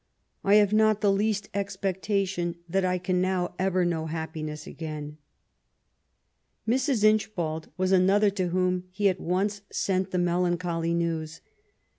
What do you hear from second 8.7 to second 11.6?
he at once sent the melancholy news.